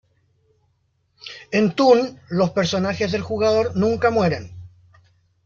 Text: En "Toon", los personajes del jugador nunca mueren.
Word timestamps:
En 1.51 1.75
"Toon", 1.75 2.19
los 2.29 2.49
personajes 2.49 3.11
del 3.11 3.21
jugador 3.21 3.75
nunca 3.75 4.09
mueren. 4.09 4.51